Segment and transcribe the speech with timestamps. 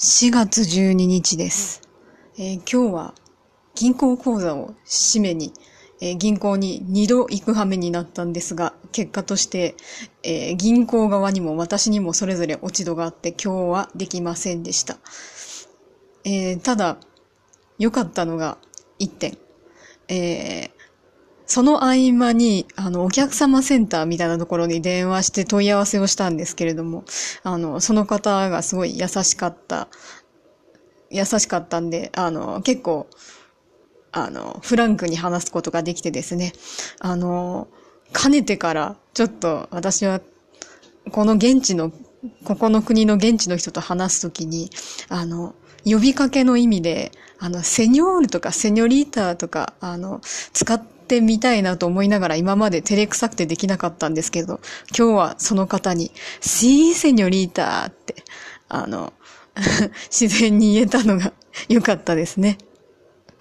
[0.00, 1.82] 4月12日です。
[2.38, 3.14] えー今日は
[3.74, 5.52] 銀行口座を締めに、
[6.00, 9.74] えー銀行に2度行く羽目になったんですが、結果として、
[10.22, 14.98] えー銀行側にも私にもそれぞれ落ち度があって今日はできませんでした。
[16.22, 16.98] えただ、
[17.80, 18.56] 良かったのが
[19.00, 19.36] 1点。
[20.06, 20.70] え
[21.58, 27.02] その合間に、あの、お客様センターみたいなところに電話して問い合わせをしたんですけれども、
[27.42, 29.88] あの、その方がすごい優しかった、
[31.10, 33.08] 優しかったんで、あの、結構、
[34.12, 36.52] あの、フランクに話すことができてですね、
[37.00, 37.66] あの、
[38.12, 40.20] かねてから、ちょっと私は、
[41.10, 41.90] この現地の、
[42.44, 44.70] ここの国の現地の人と話すときに、
[45.08, 45.54] あの、
[45.84, 50.20] 呼びかけの意味で、あの、セニョールとかセニョリータとか、あの、
[50.52, 54.60] 使ってみたいなと思いながら今まで照れくさくてできなかったんですけど、
[54.96, 56.10] 今日はその方に、
[56.40, 58.16] シーセニョリータって、
[58.68, 59.12] あの、
[60.10, 61.32] 自然に言えたのが
[61.68, 62.58] 良かったですね。